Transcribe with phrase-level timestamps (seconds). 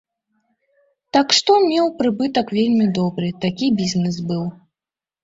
[1.17, 4.41] Так што меў прыбытак вельмі добры, такі бізнес быў.